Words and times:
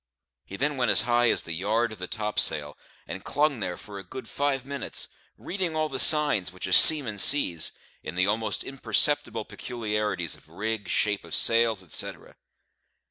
He 0.45 0.57
then 0.57 0.77
went 0.77 0.89
as 0.89 1.01
high 1.01 1.29
as 1.29 1.43
the 1.43 1.53
yard 1.53 1.91
of 1.91 1.99
the 1.99 2.07
topsail, 2.07 2.75
and 3.05 3.23
clung 3.23 3.59
there 3.59 3.77
for 3.77 3.99
a 3.99 4.03
good 4.03 4.27
five 4.27 4.65
minutes, 4.65 5.09
reading 5.37 5.75
all 5.75 5.89
the 5.89 5.99
signs 5.99 6.51
which 6.51 6.65
a 6.65 6.73
seaman 6.73 7.19
sees 7.19 7.71
in 8.01 8.15
the 8.15 8.25
almost 8.25 8.63
imperceptible 8.63 9.45
peculiarities 9.45 10.33
of 10.33 10.49
rig, 10.49 10.87
shape 10.89 11.23
of 11.23 11.35
sails, 11.35 11.83
etcetera. 11.83 12.35